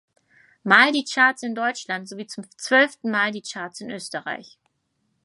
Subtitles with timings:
[0.63, 4.57] Mal die Charts in Deutschland sowie zum zwölften Mal die Charts in Österreich.